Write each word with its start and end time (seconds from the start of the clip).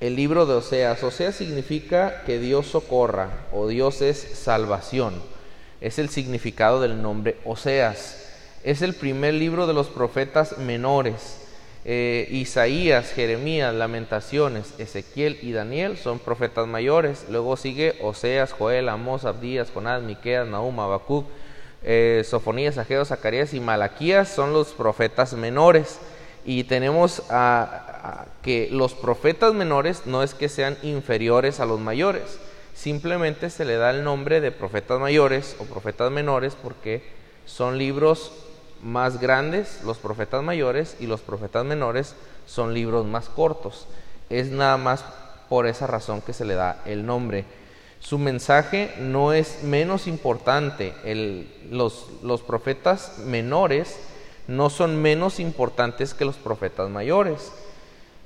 el 0.00 0.16
libro 0.16 0.46
de 0.46 0.54
Oseas. 0.54 1.02
Oseas 1.02 1.36
significa 1.36 2.22
que 2.24 2.38
Dios 2.38 2.66
socorra 2.66 3.30
o 3.52 3.68
Dios 3.68 4.00
es 4.00 4.18
salvación. 4.18 5.14
Es 5.80 5.98
el 5.98 6.08
significado 6.08 6.80
del 6.80 7.02
nombre 7.02 7.36
Oseas. 7.44 8.16
Es 8.64 8.82
el 8.82 8.94
primer 8.94 9.34
libro 9.34 9.66
de 9.66 9.74
los 9.74 9.88
profetas 9.88 10.58
menores. 10.58 11.36
Eh, 11.84 12.28
Isaías, 12.30 13.12
Jeremías, 13.12 13.74
Lamentaciones, 13.74 14.74
Ezequiel 14.78 15.38
y 15.40 15.52
Daniel 15.52 15.96
son 15.96 16.18
profetas 16.18 16.66
mayores. 16.66 17.26
Luego 17.30 17.56
sigue 17.56 17.96
Oseas, 18.02 18.52
Joel, 18.52 18.88
Amós, 18.88 19.24
Abdías, 19.24 19.70
Jonás, 19.70 20.02
Miqueas, 20.02 20.46
Nahum, 20.46 20.78
Habacuc, 20.80 21.26
eh, 21.82 22.22
Sofonías, 22.26 22.76
Ageo, 22.76 23.04
Zacarías 23.04 23.54
y 23.54 23.60
Malaquías 23.60 24.28
son 24.28 24.52
los 24.52 24.68
profetas 24.68 25.32
menores. 25.32 25.98
Y 26.44 26.64
tenemos 26.64 27.22
a, 27.30 28.26
que 28.42 28.68
los 28.70 28.94
profetas 28.94 29.54
menores 29.54 30.06
no 30.06 30.22
es 30.22 30.34
que 30.34 30.48
sean 30.48 30.76
inferiores 30.82 31.60
a 31.60 31.66
los 31.66 31.80
mayores, 31.80 32.38
simplemente 32.74 33.50
se 33.50 33.64
le 33.64 33.76
da 33.76 33.90
el 33.90 34.04
nombre 34.04 34.40
de 34.40 34.52
profetas 34.52 34.98
mayores 34.98 35.56
o 35.58 35.64
profetas 35.64 36.10
menores 36.10 36.56
porque 36.60 37.02
son 37.44 37.76
libros 37.76 38.32
más 38.82 39.20
grandes, 39.20 39.82
los 39.84 39.98
profetas 39.98 40.42
mayores, 40.42 40.96
y 41.00 41.06
los 41.06 41.20
profetas 41.20 41.64
menores 41.64 42.14
son 42.46 42.72
libros 42.72 43.04
más 43.06 43.28
cortos. 43.28 43.86
Es 44.30 44.50
nada 44.50 44.76
más 44.76 45.04
por 45.48 45.66
esa 45.66 45.86
razón 45.86 46.22
que 46.22 46.32
se 46.32 46.44
le 46.44 46.54
da 46.54 46.80
el 46.86 47.04
nombre. 47.04 47.44
Su 47.98 48.18
mensaje 48.18 48.94
no 48.98 49.32
es 49.32 49.62
menos 49.62 50.06
importante. 50.06 50.94
los, 51.70 52.06
los 52.22 52.40
profetas 52.40 53.18
menores 53.18 53.98
no 54.48 54.70
son 54.70 55.00
menos 55.00 55.40
importantes 55.40 56.14
que 56.14 56.24
los 56.24 56.36
profetas 56.36 56.90
mayores. 56.90 57.52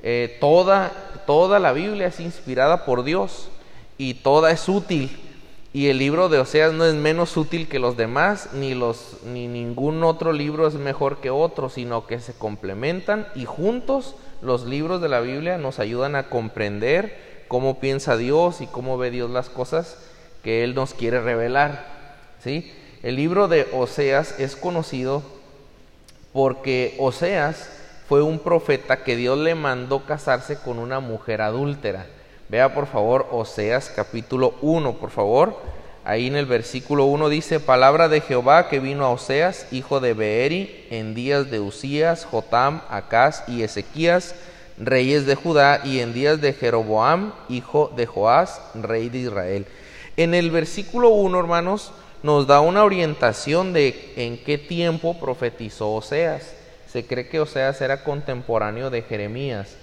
Eh, 0.02 0.36
toda, 0.40 0.92
toda 1.26 1.58
la 1.58 1.72
Biblia 1.72 2.08
es 2.08 2.20
inspirada 2.20 2.84
por 2.84 3.04
Dios 3.04 3.48
y 3.98 4.14
toda 4.14 4.50
es 4.50 4.68
útil. 4.68 5.16
Y 5.72 5.88
el 5.88 5.98
libro 5.98 6.28
de 6.28 6.38
Oseas 6.38 6.72
no 6.72 6.84
es 6.84 6.94
menos 6.94 7.36
útil 7.36 7.66
que 7.66 7.80
los 7.80 7.96
demás, 7.96 8.50
ni, 8.52 8.74
los, 8.74 9.18
ni 9.24 9.48
ningún 9.48 10.04
otro 10.04 10.32
libro 10.32 10.68
es 10.68 10.74
mejor 10.74 11.18
que 11.18 11.30
otro, 11.30 11.68
sino 11.68 12.06
que 12.06 12.20
se 12.20 12.32
complementan 12.32 13.26
y 13.34 13.44
juntos 13.44 14.14
los 14.40 14.66
libros 14.66 15.00
de 15.00 15.08
la 15.08 15.20
Biblia 15.20 15.58
nos 15.58 15.80
ayudan 15.80 16.14
a 16.14 16.28
comprender 16.28 17.44
cómo 17.48 17.80
piensa 17.80 18.16
Dios 18.16 18.60
y 18.60 18.66
cómo 18.66 18.98
ve 18.98 19.10
Dios 19.10 19.30
las 19.30 19.48
cosas 19.48 19.98
que 20.44 20.62
Él 20.62 20.74
nos 20.74 20.94
quiere 20.94 21.20
revelar. 21.20 22.26
¿sí? 22.38 22.72
El 23.02 23.16
libro 23.16 23.48
de 23.48 23.66
Oseas 23.72 24.38
es 24.38 24.54
conocido 24.54 25.22
porque 26.34 26.96
Oseas 26.98 27.70
fue 28.08 28.20
un 28.20 28.40
profeta 28.40 29.04
que 29.04 29.14
Dios 29.14 29.38
le 29.38 29.54
mandó 29.54 30.04
casarse 30.04 30.56
con 30.56 30.80
una 30.80 30.98
mujer 30.98 31.40
adúltera. 31.40 32.06
Vea 32.48 32.74
por 32.74 32.88
favor 32.88 33.28
Oseas 33.30 33.90
capítulo 33.94 34.54
1, 34.60 34.94
por 34.94 35.10
favor. 35.10 35.56
Ahí 36.04 36.26
en 36.26 36.34
el 36.34 36.46
versículo 36.46 37.04
1 37.04 37.28
dice, 37.28 37.60
palabra 37.60 38.08
de 38.08 38.20
Jehová 38.20 38.68
que 38.68 38.80
vino 38.80 39.04
a 39.04 39.10
Oseas, 39.10 39.68
hijo 39.70 40.00
de 40.00 40.12
Beeri, 40.12 40.86
en 40.90 41.14
días 41.14 41.52
de 41.52 41.60
Usías, 41.60 42.24
Jotam, 42.24 42.82
Acaz 42.90 43.44
y 43.46 43.62
Ezequías, 43.62 44.34
reyes 44.76 45.26
de 45.26 45.36
Judá, 45.36 45.82
y 45.84 46.00
en 46.00 46.12
días 46.12 46.40
de 46.40 46.52
Jeroboam, 46.52 47.32
hijo 47.48 47.92
de 47.94 48.06
Joás, 48.06 48.60
rey 48.74 49.08
de 49.08 49.18
Israel. 49.18 49.66
En 50.16 50.34
el 50.34 50.50
versículo 50.50 51.10
1, 51.10 51.38
hermanos, 51.38 51.92
nos 52.24 52.46
da 52.46 52.62
una 52.62 52.84
orientación 52.84 53.74
de 53.74 54.14
en 54.16 54.38
qué 54.38 54.56
tiempo 54.56 55.20
profetizó 55.20 55.92
Oseas. 55.92 56.54
Se 56.90 57.04
cree 57.04 57.28
que 57.28 57.38
Oseas 57.38 57.82
era 57.82 58.02
contemporáneo 58.02 58.88
de 58.88 59.02
Jeremías 59.02 59.76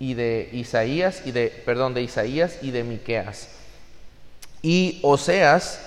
y 0.00 0.14
de 0.14 0.48
Isaías 0.50 1.20
y 1.26 1.32
de 1.32 1.48
perdón, 1.66 1.92
de 1.92 2.00
Isaías 2.00 2.56
y 2.62 2.70
de 2.70 2.84
Miqueas. 2.84 3.50
Y 4.62 4.98
Oseas 5.02 5.78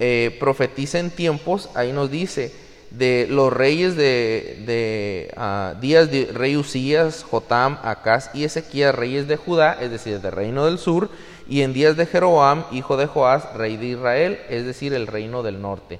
eh, 0.00 0.36
profetiza 0.40 0.98
en 0.98 1.10
tiempos, 1.10 1.70
ahí 1.74 1.92
nos 1.92 2.10
dice, 2.10 2.52
de 2.90 3.28
los 3.30 3.52
reyes 3.52 3.94
de, 3.94 4.64
de 4.66 5.32
ah, 5.36 5.74
días 5.80 6.10
de 6.10 6.32
rey 6.32 6.56
Usías, 6.56 7.22
Jotam, 7.22 7.78
Acaz 7.84 8.30
y 8.34 8.42
Ezequías, 8.42 8.92
reyes 8.92 9.28
de 9.28 9.36
Judá, 9.36 9.78
es 9.80 9.92
decir, 9.92 10.20
del 10.20 10.32
reino 10.32 10.66
del 10.66 10.80
sur, 10.80 11.10
y 11.48 11.62
en 11.62 11.72
días 11.72 11.96
de 11.96 12.06
Jeroboam, 12.06 12.64
hijo 12.70 12.96
de 12.96 13.06
Joás, 13.06 13.54
rey 13.54 13.76
de 13.78 13.86
Israel, 13.86 14.38
es 14.50 14.66
decir, 14.66 14.92
el 14.92 15.06
reino 15.06 15.42
del 15.42 15.62
norte. 15.62 15.98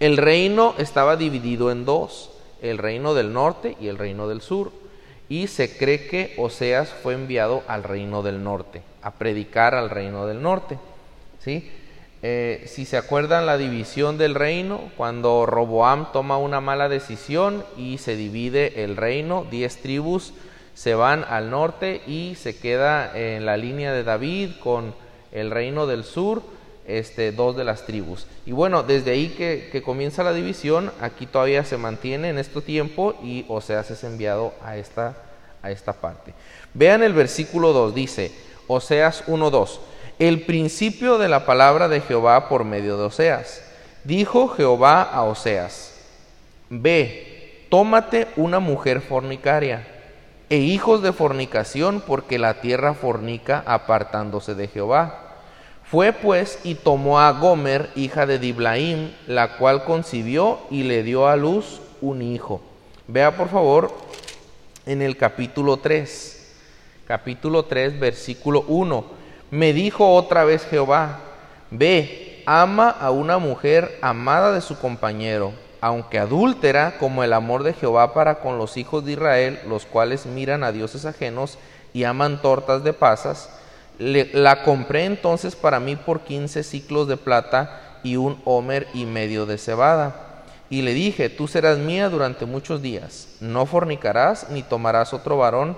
El 0.00 0.16
reino 0.16 0.74
estaba 0.78 1.16
dividido 1.16 1.70
en 1.70 1.84
dos, 1.84 2.30
el 2.60 2.78
reino 2.78 3.14
del 3.14 3.32
norte 3.32 3.76
y 3.80 3.86
el 3.88 3.96
reino 3.96 4.28
del 4.28 4.40
sur. 4.40 4.72
Y 5.28 5.46
se 5.46 5.76
cree 5.76 6.08
que 6.08 6.34
Oseas 6.38 6.88
fue 6.88 7.14
enviado 7.14 7.62
al 7.68 7.84
reino 7.84 8.22
del 8.22 8.42
norte, 8.42 8.82
a 9.02 9.12
predicar 9.12 9.74
al 9.74 9.90
reino 9.90 10.26
del 10.26 10.42
norte. 10.42 10.78
¿sí? 11.38 11.70
Eh, 12.22 12.64
si 12.66 12.84
se 12.84 12.96
acuerdan 12.96 13.46
la 13.46 13.58
división 13.58 14.18
del 14.18 14.34
reino, 14.34 14.80
cuando 14.96 15.46
Roboam 15.46 16.10
toma 16.12 16.38
una 16.38 16.60
mala 16.60 16.88
decisión 16.88 17.64
y 17.76 17.98
se 17.98 18.16
divide 18.16 18.82
el 18.82 18.96
reino, 18.96 19.46
diez 19.48 19.76
tribus 19.76 20.32
se 20.78 20.94
van 20.94 21.24
al 21.28 21.50
norte 21.50 22.02
y 22.06 22.36
se 22.36 22.56
queda 22.56 23.10
en 23.18 23.44
la 23.44 23.56
línea 23.56 23.92
de 23.92 24.04
David 24.04 24.50
con 24.62 24.94
el 25.32 25.50
reino 25.50 25.88
del 25.88 26.04
sur, 26.04 26.40
este, 26.86 27.32
dos 27.32 27.56
de 27.56 27.64
las 27.64 27.84
tribus. 27.84 28.28
Y 28.46 28.52
bueno, 28.52 28.84
desde 28.84 29.10
ahí 29.10 29.30
que, 29.30 29.82
comienza 29.82 30.22
la 30.22 30.32
división, 30.32 30.92
aquí 31.00 31.26
todavía 31.26 31.64
se 31.64 31.78
mantiene 31.78 32.28
en 32.28 32.38
este 32.38 32.60
tiempo 32.60 33.16
y 33.24 33.44
Oseas 33.48 33.90
es 33.90 34.04
enviado 34.04 34.54
a 34.62 34.76
esta, 34.76 35.16
a 35.64 35.72
esta 35.72 35.94
parte. 35.94 36.32
Vean 36.74 37.02
el 37.02 37.12
versículo 37.12 37.72
2, 37.72 37.92
dice, 37.92 38.30
Oseas 38.68 39.26
1.2, 39.26 39.80
el 40.20 40.42
principio 40.42 41.18
de 41.18 41.28
la 41.28 41.44
palabra 41.44 41.88
de 41.88 42.02
Jehová 42.02 42.48
por 42.48 42.62
medio 42.62 42.96
de 42.96 43.06
Oseas. 43.06 43.64
Dijo 44.04 44.46
Jehová 44.46 45.02
a 45.02 45.24
Oseas, 45.24 45.94
ve, 46.70 47.66
tómate 47.68 48.28
una 48.36 48.60
mujer 48.60 49.00
fornicaria 49.00 49.97
e 50.50 50.56
hijos 50.56 51.02
de 51.02 51.12
fornicación, 51.12 52.02
porque 52.06 52.38
la 52.38 52.60
tierra 52.60 52.94
fornica 52.94 53.62
apartándose 53.66 54.54
de 54.54 54.68
Jehová. 54.68 55.24
Fue 55.84 56.12
pues 56.12 56.58
y 56.64 56.74
tomó 56.74 57.20
a 57.20 57.30
Gomer, 57.32 57.90
hija 57.94 58.26
de 58.26 58.38
Diblaim, 58.38 59.12
la 59.26 59.56
cual 59.56 59.84
concibió 59.84 60.58
y 60.70 60.82
le 60.82 61.02
dio 61.02 61.28
a 61.28 61.36
luz 61.36 61.80
un 62.00 62.22
hijo. 62.22 62.60
Vea 63.06 63.36
por 63.36 63.48
favor 63.48 63.94
en 64.84 65.02
el 65.02 65.16
capítulo 65.16 65.78
3, 65.78 66.54
capítulo 67.06 67.64
3, 67.64 67.98
versículo 67.98 68.64
1. 68.68 69.04
Me 69.50 69.72
dijo 69.72 70.14
otra 70.14 70.44
vez 70.44 70.66
Jehová, 70.66 71.20
ve, 71.70 72.42
ama 72.44 72.90
a 72.90 73.10
una 73.10 73.38
mujer 73.38 73.98
amada 74.02 74.52
de 74.52 74.60
su 74.60 74.78
compañero 74.78 75.52
aunque 75.80 76.18
adúltera 76.18 76.98
como 76.98 77.22
el 77.24 77.32
amor 77.32 77.62
de 77.62 77.74
Jehová 77.74 78.14
para 78.14 78.40
con 78.40 78.58
los 78.58 78.76
hijos 78.76 79.04
de 79.04 79.12
Israel, 79.12 79.60
los 79.68 79.86
cuales 79.86 80.26
miran 80.26 80.64
a 80.64 80.72
dioses 80.72 81.04
ajenos 81.04 81.58
y 81.92 82.04
aman 82.04 82.42
tortas 82.42 82.84
de 82.84 82.92
pasas, 82.92 83.50
la 83.98 84.62
compré 84.62 85.04
entonces 85.04 85.56
para 85.56 85.80
mí 85.80 85.96
por 85.96 86.20
quince 86.20 86.62
ciclos 86.62 87.08
de 87.08 87.16
plata 87.16 87.98
y 88.02 88.16
un 88.16 88.40
homer 88.44 88.86
y 88.94 89.06
medio 89.06 89.46
de 89.46 89.58
cebada. 89.58 90.44
Y 90.70 90.82
le 90.82 90.92
dije, 90.92 91.30
tú 91.30 91.48
serás 91.48 91.78
mía 91.78 92.08
durante 92.08 92.44
muchos 92.44 92.82
días, 92.82 93.36
no 93.40 93.64
fornicarás 93.64 94.50
ni 94.50 94.62
tomarás 94.62 95.14
otro 95.14 95.38
varón, 95.38 95.76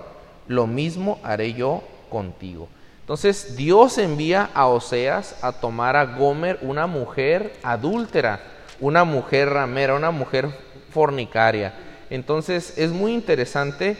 lo 0.48 0.66
mismo 0.66 1.20
haré 1.22 1.54
yo 1.54 1.82
contigo. 2.10 2.68
Entonces 3.00 3.56
Dios 3.56 3.98
envía 3.98 4.50
a 4.54 4.66
Oseas 4.66 5.36
a 5.42 5.52
tomar 5.52 5.96
a 5.96 6.04
Gomer, 6.04 6.58
una 6.62 6.86
mujer 6.86 7.54
adúltera, 7.62 8.40
una 8.80 9.04
mujer 9.04 9.50
ramera, 9.50 9.94
una 9.94 10.10
mujer 10.10 10.48
fornicaria. 10.90 11.74
Entonces 12.10 12.74
es 12.76 12.90
muy 12.90 13.12
interesante 13.12 13.96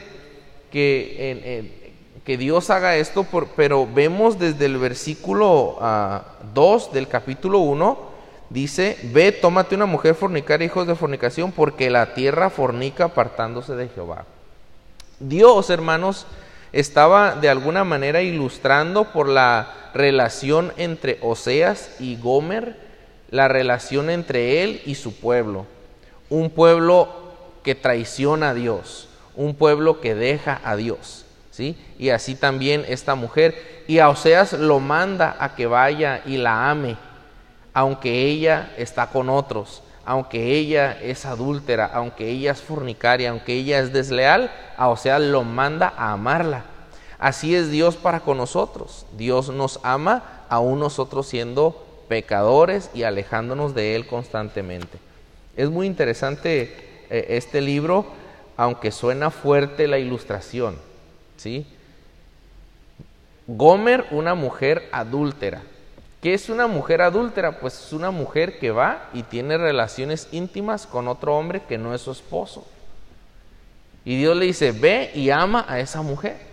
que, 0.71 1.91
que 2.25 2.37
Dios 2.37 2.71
haga 2.71 2.97
esto, 2.97 3.27
pero 3.56 3.87
vemos 3.87 4.38
desde 4.38 4.67
el 4.67 4.79
versículo 4.79 5.79
2 5.79 5.81
ah, 5.81 6.93
del 6.93 7.09
capítulo 7.09 7.61
1, 7.61 8.11
dice, 8.50 8.99
ve, 9.12 9.32
tómate 9.32 9.75
una 9.75 9.87
mujer 9.87 10.15
fornicaria, 10.15 10.67
hijos 10.67 10.87
de 10.87 10.94
fornicación, 10.94 11.53
porque 11.53 11.88
la 11.88 12.15
tierra 12.15 12.50
fornica 12.50 13.05
apartándose 13.05 13.75
de 13.75 13.88
Jehová. 13.88 14.25
Dios, 15.21 15.71
hermanos, 15.71 16.26
estaba 16.73 17.35
de 17.35 17.49
alguna 17.49 17.85
manera 17.85 18.23
ilustrando 18.23 19.12
por 19.12 19.29
la 19.29 19.91
relación 19.94 20.73
entre 20.76 21.19
Oseas 21.23 21.97
y 22.00 22.17
Gomer, 22.17 22.89
la 23.31 23.49
relación 23.49 24.11
entre 24.11 24.62
él 24.62 24.82
y 24.85 24.94
su 24.94 25.15
pueblo. 25.15 25.67
Un 26.29 26.50
pueblo 26.50 27.09
que 27.62 27.75
traiciona 27.75 28.50
a 28.50 28.55
Dios, 28.55 29.09
un 29.35 29.55
pueblo 29.55 30.00
que 30.00 30.15
deja 30.15 30.61
a 30.65 30.77
Dios. 30.77 31.25
¿sí? 31.50 31.77
Y 31.99 32.11
así 32.11 32.35
también 32.35 32.85
esta 32.88 33.15
mujer. 33.15 33.85
Y 33.87 33.99
a 33.99 34.09
Oseas 34.09 34.53
lo 34.53 34.81
manda 34.81 35.37
a 35.38 35.55
que 35.55 35.67
vaya 35.67 36.23
y 36.25 36.37
la 36.37 36.71
ame, 36.71 36.97
aunque 37.73 38.25
ella 38.25 38.73
está 38.77 39.09
con 39.09 39.29
otros, 39.29 39.83
aunque 40.05 40.56
ella 40.56 40.99
es 41.00 41.26
adúltera, 41.26 41.91
aunque 41.93 42.29
ella 42.29 42.53
es 42.53 42.61
fornicaria, 42.62 43.31
aunque 43.31 43.55
ella 43.55 43.79
es 43.81 43.93
desleal, 43.93 44.50
a 44.76 44.88
Oseas 44.88 45.21
lo 45.21 45.43
manda 45.44 45.93
a 45.97 46.12
amarla, 46.12 46.65
Así 47.21 47.55
es 47.55 47.71
Dios 47.71 47.97
para 47.97 48.21
con 48.21 48.38
nosotros. 48.38 49.05
Dios 49.19 49.50
nos 49.50 49.79
ama 49.83 50.23
aún 50.49 50.81
nosotros 50.81 51.29
siendo 51.29 51.87
pecadores 52.11 52.91
y 52.93 53.05
alejándonos 53.05 53.73
de 53.73 53.95
Él 53.95 54.05
constantemente. 54.05 54.99
Es 55.57 55.71
muy 55.71 55.87
interesante 55.87 56.75
eh, 57.09 57.27
este 57.29 57.61
libro, 57.61 58.05
aunque 58.57 58.91
suena 58.91 59.31
fuerte 59.31 59.87
la 59.87 60.01
ilustración. 60.01 60.75
¿sí? 61.37 61.65
Gomer, 63.47 64.07
una 64.11 64.35
mujer 64.35 64.89
adúltera. 64.91 65.62
¿Qué 66.21 66.35
es 66.35 66.49
una 66.49 66.67
mujer 66.67 67.01
adúltera? 67.01 67.61
Pues 67.61 67.79
es 67.79 67.93
una 67.93 68.11
mujer 68.11 68.59
que 68.59 68.73
va 68.73 69.09
y 69.15 69.23
tiene 69.23 69.57
relaciones 69.57 70.27
íntimas 70.33 70.89
con 70.89 71.07
otro 71.07 71.37
hombre 71.37 71.62
que 71.69 71.79
no 71.79 71.95
es 71.95 72.01
su 72.01 72.11
esposo. 72.11 72.67
Y 74.05 74.19
Dios 74.19 74.37
le 74.37 74.47
dice, 74.47 74.73
ve 74.73 75.12
y 75.15 75.31
ama 75.31 75.65
a 75.69 75.79
esa 75.79 76.03
mujer. 76.03 76.50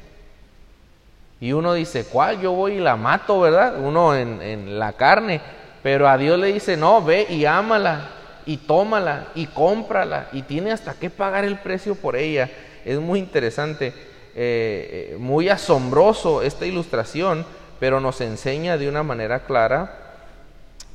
Y 1.40 1.54
uno 1.54 1.74
dice, 1.74 2.06
¿cuál? 2.06 2.42
Yo 2.42 2.52
voy 2.52 2.74
y 2.74 2.80
la 2.80 2.96
mato, 2.96 3.40
¿verdad? 3.40 3.80
Uno 3.80 4.16
en, 4.16 4.42
en 4.42 4.80
la 4.80 4.94
carne. 4.94 5.42
Pero 5.84 6.08
a 6.08 6.18
Dios 6.18 6.40
le 6.40 6.54
dice, 6.54 6.78
no, 6.78 7.04
ve 7.04 7.28
y 7.30 7.46
ámala 7.46 8.10
y 8.46 8.58
tómala 8.58 9.28
y 9.36 9.46
cómprala 9.48 10.30
y 10.32 10.42
tiene 10.42 10.72
hasta 10.72 10.94
que 10.94 11.10
pagar 11.10 11.46
el 11.46 11.60
precio 11.60 11.96
por 11.96 12.16
ella. 12.16 12.50
Es 12.84 13.00
muy 13.00 13.20
interesante, 13.20 13.88
eh, 13.88 13.94
eh, 14.36 15.16
muy 15.20 15.50
asombroso 15.50 16.42
esta 16.42 16.66
ilustración 16.66 17.46
pero 17.80 18.00
nos 18.00 18.22
enseña 18.22 18.78
de 18.78 18.90
una 18.90 19.04
manera 19.04 19.42
clara 19.42 20.14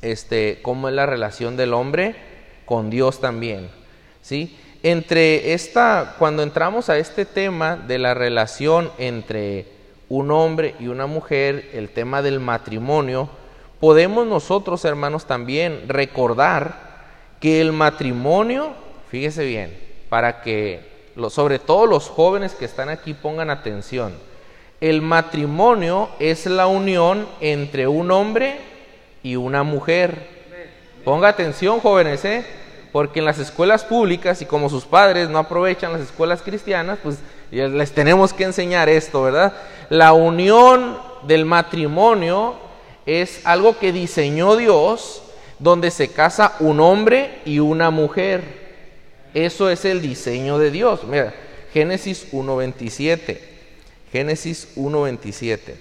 este, 0.01 0.59
cómo 0.61 0.89
es 0.89 0.95
la 0.95 1.05
relación 1.05 1.55
del 1.55 1.73
hombre 1.73 2.15
con 2.65 2.89
Dios 2.89 3.21
también. 3.21 3.69
¿sí? 4.21 4.57
Entre 4.83 5.53
esta, 5.53 6.15
cuando 6.19 6.43
entramos 6.43 6.89
a 6.89 6.97
este 6.97 7.25
tema 7.25 7.77
de 7.77 7.99
la 7.99 8.13
relación 8.13 8.91
entre 8.97 9.67
un 10.15 10.29
hombre 10.29 10.75
y 10.79 10.89
una 10.89 11.07
mujer, 11.07 11.71
el 11.73 11.89
tema 11.89 12.21
del 12.21 12.39
matrimonio, 12.39 13.29
podemos 13.79 14.27
nosotros, 14.27 14.85
hermanos, 14.85 15.25
también 15.25 15.85
recordar 15.87 16.93
que 17.39 17.59
el 17.59 17.73
matrimonio, 17.73 18.73
fíjese 19.09 19.43
bien, 19.43 19.75
para 20.09 20.43
que 20.43 21.09
sobre 21.29 21.57
todo 21.57 21.87
los 21.87 22.09
jóvenes 22.09 22.53
que 22.53 22.65
están 22.65 22.89
aquí 22.89 23.15
pongan 23.15 23.49
atención, 23.49 24.13
el 24.81 25.01
matrimonio 25.01 26.09
es 26.19 26.45
la 26.45 26.67
unión 26.67 27.27
entre 27.41 27.87
un 27.87 28.11
hombre 28.11 28.59
y 29.23 29.35
una 29.35 29.63
mujer. 29.63 30.27
Ponga 31.03 31.29
atención, 31.29 31.79
jóvenes, 31.79 32.23
¿eh? 32.23 32.45
porque 32.91 33.17
en 33.17 33.25
las 33.25 33.39
escuelas 33.39 33.83
públicas 33.83 34.43
y 34.43 34.45
como 34.45 34.69
sus 34.69 34.85
padres 34.85 35.27
no 35.27 35.39
aprovechan 35.39 35.91
las 35.91 36.01
escuelas 36.01 36.43
cristianas, 36.43 36.99
pues 37.01 37.17
les 37.49 37.91
tenemos 37.91 38.33
que 38.33 38.43
enseñar 38.43 38.87
esto, 38.87 39.23
¿verdad? 39.23 39.53
La 39.93 40.13
unión 40.13 40.97
del 41.21 41.45
matrimonio 41.45 42.55
es 43.05 43.41
algo 43.45 43.77
que 43.77 43.91
diseñó 43.91 44.55
Dios, 44.55 45.21
donde 45.59 45.91
se 45.91 46.07
casa 46.07 46.55
un 46.61 46.79
hombre 46.79 47.41
y 47.45 47.59
una 47.59 47.91
mujer. 47.91 48.43
Eso 49.35 49.69
es 49.69 49.85
el 49.85 50.01
diseño 50.01 50.57
de 50.57 50.71
Dios. 50.71 51.03
Mira, 51.03 51.35
Génesis 51.71 52.33
1.27. 52.33 53.37
Génesis 54.11 54.75
1.27. 54.77 55.75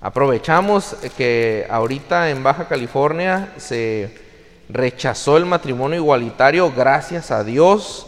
Aprovechamos 0.00 0.94
que 1.16 1.66
ahorita 1.68 2.30
en 2.30 2.44
Baja 2.44 2.68
California 2.68 3.54
se 3.56 4.08
rechazó 4.68 5.36
el 5.36 5.46
matrimonio 5.46 5.98
igualitario, 5.98 6.72
gracias 6.72 7.32
a 7.32 7.42
Dios, 7.42 8.06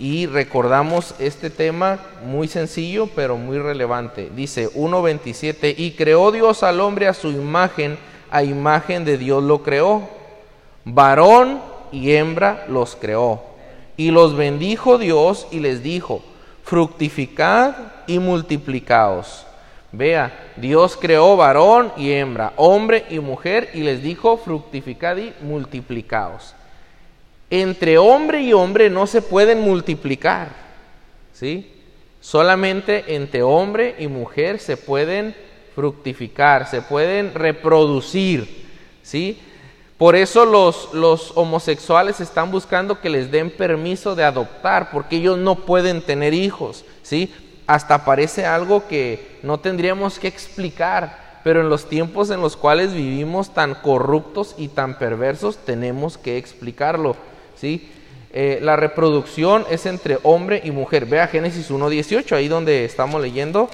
y 0.00 0.24
recordamos 0.24 1.14
este 1.18 1.50
tema 1.50 1.98
muy 2.24 2.48
sencillo 2.48 3.06
pero 3.14 3.36
muy 3.36 3.58
relevante. 3.58 4.30
Dice 4.34 4.72
1.27, 4.72 5.74
y 5.76 5.92
creó 5.92 6.32
Dios 6.32 6.62
al 6.62 6.80
hombre 6.80 7.06
a 7.06 7.12
su 7.12 7.30
imagen, 7.30 7.98
a 8.30 8.42
imagen 8.42 9.04
de 9.04 9.18
Dios 9.18 9.44
lo 9.44 9.62
creó, 9.62 10.08
varón 10.86 11.60
y 11.92 12.12
hembra 12.12 12.64
los 12.66 12.96
creó, 12.96 13.42
y 13.98 14.10
los 14.10 14.34
bendijo 14.34 14.96
Dios 14.96 15.46
y 15.50 15.60
les 15.60 15.82
dijo, 15.82 16.22
fructificad 16.64 17.74
y 18.06 18.18
multiplicaos. 18.18 19.46
Vea, 19.92 20.52
Dios 20.56 20.96
creó 20.98 21.36
varón 21.36 21.92
y 21.98 22.12
hembra, 22.12 22.54
hombre 22.56 23.04
y 23.10 23.18
mujer, 23.18 23.68
y 23.74 23.80
les 23.80 24.02
dijo, 24.02 24.38
fructificad 24.38 25.18
y 25.18 25.34
multiplicaos. 25.42 26.54
Entre 27.50 27.98
hombre 27.98 28.42
y 28.42 28.52
hombre 28.52 28.88
no 28.88 29.08
se 29.08 29.22
pueden 29.22 29.60
multiplicar, 29.60 30.50
¿sí? 31.32 31.72
Solamente 32.20 33.16
entre 33.16 33.42
hombre 33.42 33.96
y 33.98 34.06
mujer 34.06 34.60
se 34.60 34.76
pueden 34.76 35.34
fructificar, 35.74 36.68
se 36.68 36.80
pueden 36.80 37.34
reproducir, 37.34 38.68
¿sí? 39.02 39.38
Por 39.98 40.16
eso 40.16 40.46
los, 40.46 40.94
los, 40.94 41.32
homosexuales 41.34 42.20
están 42.20 42.50
buscando 42.50 43.00
que 43.00 43.10
les 43.10 43.30
den 43.30 43.50
permiso 43.50 44.14
de 44.14 44.24
adoptar, 44.24 44.90
porque 44.90 45.16
ellos 45.16 45.36
no 45.36 45.56
pueden 45.56 46.02
tener 46.02 46.32
hijos, 46.32 46.84
¿sí? 47.02 47.34
Hasta 47.66 48.04
parece 48.04 48.46
algo 48.46 48.86
que 48.88 49.38
no 49.42 49.60
tendríamos 49.60 50.18
que 50.18 50.28
explicar, 50.28 51.40
pero 51.44 51.60
en 51.60 51.68
los 51.68 51.88
tiempos 51.88 52.30
en 52.30 52.40
los 52.40 52.56
cuales 52.56 52.92
vivimos 52.92 53.52
tan 53.52 53.74
corruptos 53.74 54.54
y 54.56 54.68
tan 54.68 54.98
perversos, 54.98 55.58
tenemos 55.58 56.16
que 56.16 56.38
explicarlo, 56.38 57.16
¿sí? 57.60 57.88
Eh, 58.32 58.60
la 58.62 58.76
reproducción 58.76 59.66
es 59.70 59.86
entre 59.86 60.18
hombre 60.22 60.60
y 60.64 60.70
mujer. 60.70 61.06
Vea 61.06 61.26
Génesis 61.26 61.70
1.18, 61.70 62.36
ahí 62.36 62.48
donde 62.48 62.84
estamos 62.84 63.20
leyendo. 63.20 63.68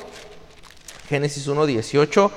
Génesis 1.08 1.46
1.18 1.46 2.30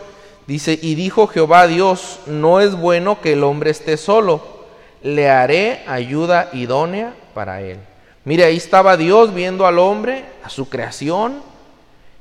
Dice, 0.49 0.79
y 0.81 0.95
dijo 0.95 1.27
Jehová 1.27 1.67
Dios, 1.67 2.21
no 2.25 2.59
es 2.59 2.75
bueno 2.75 3.21
que 3.21 3.33
el 3.33 3.43
hombre 3.43 3.69
esté 3.69 3.97
solo, 3.97 4.41
le 5.03 5.29
haré 5.29 5.83
ayuda 5.85 6.49
idónea 6.53 7.13
para 7.35 7.61
él. 7.61 7.77
Mire, 8.25 8.45
ahí 8.45 8.57
estaba 8.57 8.97
Dios 8.97 9.31
viendo 9.31 9.67
al 9.67 9.77
hombre, 9.77 10.25
a 10.43 10.49
su 10.49 10.67
creación, 10.67 11.43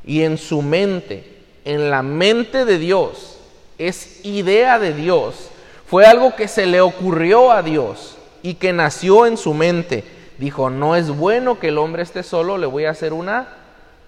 y 0.05 0.25
en 0.25 0.37
su 0.37 0.61
mente, 0.61 1.39
en 1.65 1.89
la 1.89 2.03
mente 2.03 2.67
de 2.67 2.79
Dios, 2.79 3.39
es 3.79 4.23
idea 4.27 4.79
de 4.79 4.93
Dios, 4.93 5.49
fue 5.87 6.05
algo 6.05 6.37
que 6.37 6.49
se 6.49 6.67
le 6.67 6.83
ocurrió 6.83 7.51
a 7.51 7.63
Dios 7.63 8.18
y 8.43 8.55
que 8.55 8.73
nació 8.73 9.27
en 9.27 9.37
su 9.37 9.55
mente. 9.55 10.05
Dijo, 10.39 10.71
no 10.71 10.97
es 10.97 11.11
bueno 11.11 11.59
que 11.59 11.69
el 11.69 11.79
hombre 11.79 12.03
esté 12.03 12.23
solo, 12.23 12.59
le 12.59 12.67
voy 12.67 12.85
a 12.85 12.91
hacer 12.91 13.13
una 13.13 13.49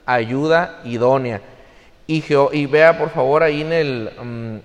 ayuda 0.06 0.80
idónea. 0.84 1.40
Y, 2.06 2.66
vea 2.66 2.98
por 2.98 3.10
favor 3.10 3.42
ahí 3.42 3.60
en 3.60 3.72
el 3.72 4.62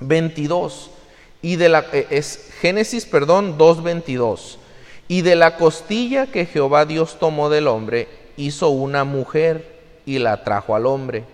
22. 0.00 0.90
Mm, 0.90 1.46
y 1.46 1.56
de 1.56 1.68
la, 1.68 1.84
eh, 1.92 2.06
es 2.10 2.50
Génesis, 2.60 3.06
perdón, 3.06 3.58
2.22. 3.58 4.58
Y 5.06 5.22
de 5.22 5.36
la 5.36 5.56
costilla 5.56 6.26
que 6.26 6.46
Jehová 6.46 6.84
Dios 6.84 7.18
tomó 7.20 7.50
del 7.50 7.68
hombre, 7.68 8.08
hizo 8.36 8.70
una 8.70 9.04
mujer 9.04 9.78
y 10.06 10.18
la 10.18 10.42
trajo 10.42 10.74
al 10.74 10.86
hombre. 10.86 11.24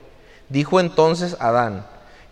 Dijo 0.48 0.80
entonces 0.80 1.36
Adán, 1.38 1.86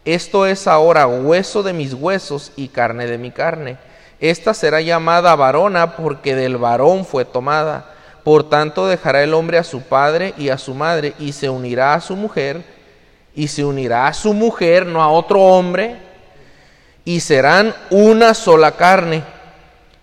esto 0.05 0.47
es 0.47 0.67
ahora 0.67 1.07
hueso 1.07 1.63
de 1.63 1.73
mis 1.73 1.95
huesos 1.95 2.53
y 2.57 2.69
carne 2.69 3.07
de 3.07 3.19
mi 3.19 3.31
carne. 3.31 3.79
Esta 4.21 4.55
será 4.55 4.81
llamada 4.81 5.37
varona 5.37 5.97
porque 5.97 6.35
del 6.35 6.57
varón 6.57 7.05
fue 7.05 7.25
tomada. 7.25 7.95
Por 8.25 8.49
tanto 8.49 8.87
dejará 8.87 9.23
el 9.23 9.35
hombre 9.35 9.59
a 9.59 9.65
su 9.65 9.83
padre 9.83 10.35
y 10.37 10.49
a 10.49 10.59
su 10.59 10.75
madre 10.75 11.15
y 11.19 11.33
se 11.33 11.49
unirá 11.49 11.95
a 11.95 12.01
su 12.01 12.17
mujer 12.17 12.79
y 13.39 13.47
se 13.47 13.65
unirá 13.65 14.09
a 14.09 14.15
su 14.15 14.35
mujer, 14.35 14.85
no 14.85 15.01
a 15.01 15.09
otro 15.09 15.41
hombre, 15.41 15.97
y 17.05 17.21
serán 17.21 17.73
una 17.89 18.35
sola 18.35 18.73
carne. 18.73 19.23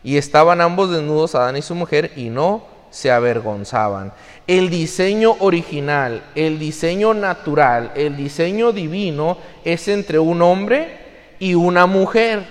Y 0.05 0.15
estaban 0.15 0.62
ambos 0.62 0.89
desnudos, 0.89 1.36
Adán 1.36 1.57
y 1.57 1.62
su 1.62 1.75
mujer, 1.75 2.13
y 2.15 2.29
no 2.29 2.63
se 2.91 3.12
avergonzaban. 3.12 4.13
El 4.48 4.69
diseño 4.69 5.36
original, 5.39 6.24
el 6.36 6.60
diseño 6.60 7.13
natural, 7.13 7.91
el 7.95 8.15
diseño 8.15 8.72
divino 8.72 9.38
es 9.65 9.89
entre 9.89 10.17
un 10.17 10.41
hombre 10.41 10.98
y 11.38 11.55
una 11.55 11.88
mujer. 11.88 12.45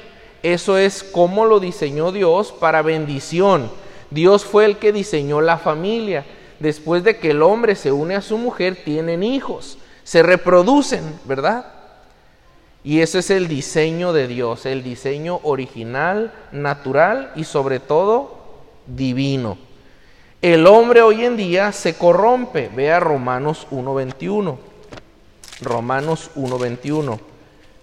Eso 0.44 0.78
es 0.78 1.02
como 1.02 1.44
lo 1.44 1.58
diseñó 1.58 2.12
Dios 2.12 2.52
para 2.52 2.82
bendición. 2.82 3.68
Dios 4.10 4.44
fue 4.44 4.64
el 4.66 4.76
que 4.76 4.92
diseñó 4.92 5.40
la 5.40 5.58
familia. 5.58 6.24
Después 6.60 7.02
de 7.02 7.18
que 7.18 7.32
el 7.32 7.42
hombre 7.42 7.74
se 7.74 7.90
une 7.90 8.14
a 8.14 8.20
su 8.20 8.38
mujer, 8.38 8.78
tienen 8.84 9.24
hijos 9.24 9.78
se 10.04 10.22
reproducen, 10.22 11.18
¿verdad? 11.24 11.66
Y 12.84 13.00
ese 13.00 13.20
es 13.20 13.30
el 13.30 13.48
diseño 13.48 14.12
de 14.12 14.28
Dios, 14.28 14.66
el 14.66 14.82
diseño 14.82 15.40
original, 15.42 16.32
natural 16.52 17.32
y 17.34 17.44
sobre 17.44 17.80
todo 17.80 18.44
divino. 18.86 19.56
El 20.42 20.66
hombre 20.66 21.00
hoy 21.00 21.24
en 21.24 21.38
día 21.38 21.72
se 21.72 21.96
corrompe. 21.96 22.68
Vea 22.68 23.00
Romanos 23.00 23.66
1.21. 23.70 24.58
Romanos 25.62 26.30
1.21. 26.36 27.18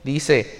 Dice, 0.03 0.59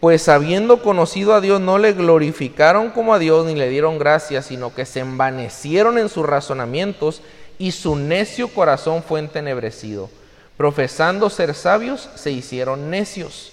pues 0.00 0.28
habiendo 0.28 0.82
conocido 0.82 1.34
a 1.34 1.40
Dios 1.40 1.60
no 1.60 1.78
le 1.78 1.92
glorificaron 1.92 2.90
como 2.90 3.14
a 3.14 3.18
Dios 3.18 3.46
ni 3.46 3.54
le 3.54 3.68
dieron 3.68 3.98
gracias, 3.98 4.46
sino 4.46 4.74
que 4.74 4.84
se 4.84 5.00
envanecieron 5.00 5.98
en 5.98 6.08
sus 6.08 6.24
razonamientos 6.24 7.22
y 7.58 7.72
su 7.72 7.96
necio 7.96 8.48
corazón 8.48 9.02
fue 9.02 9.20
entenebrecido. 9.20 10.10
profesando 10.56 11.30
ser 11.30 11.54
sabios, 11.54 12.10
se 12.16 12.32
hicieron 12.32 12.90
necios 12.90 13.52